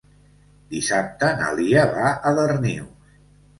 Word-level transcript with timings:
Dissabte 0.75 1.29
na 1.43 1.51
Lia 1.61 1.85
va 1.93 2.09
a 2.09 2.35
Darnius. 2.43 3.15